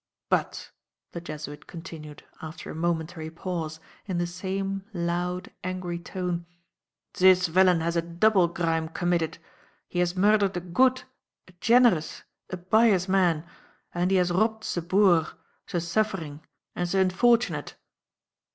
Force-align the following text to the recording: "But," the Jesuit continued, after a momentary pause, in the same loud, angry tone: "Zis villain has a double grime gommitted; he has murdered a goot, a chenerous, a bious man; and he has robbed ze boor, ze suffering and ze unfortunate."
"But," 0.29 0.71
the 1.11 1.21
Jesuit 1.21 1.67
continued, 1.67 2.23
after 2.41 2.71
a 2.71 2.75
momentary 2.75 3.29
pause, 3.29 3.79
in 4.07 4.17
the 4.17 4.25
same 4.25 4.83
loud, 4.95 5.51
angry 5.63 5.99
tone: 5.99 6.47
"Zis 7.15 7.45
villain 7.45 7.81
has 7.81 7.95
a 7.95 8.01
double 8.01 8.47
grime 8.47 8.87
gommitted; 8.89 9.37
he 9.87 9.99
has 9.99 10.15
murdered 10.15 10.57
a 10.57 10.59
goot, 10.59 11.05
a 11.47 11.51
chenerous, 11.61 12.23
a 12.49 12.57
bious 12.57 13.07
man; 13.07 13.45
and 13.93 14.09
he 14.09 14.17
has 14.17 14.31
robbed 14.31 14.63
ze 14.63 14.81
boor, 14.81 15.27
ze 15.69 15.79
suffering 15.79 16.41
and 16.75 16.89
ze 16.89 16.99
unfortunate." 16.99 17.75